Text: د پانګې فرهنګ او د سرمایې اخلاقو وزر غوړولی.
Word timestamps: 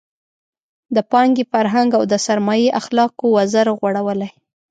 د 0.95 0.97
پانګې 1.11 1.43
فرهنګ 1.51 1.89
او 1.97 2.03
د 2.11 2.13
سرمایې 2.25 2.69
اخلاقو 2.79 3.25
وزر 3.35 3.67
غوړولی. 3.79 4.29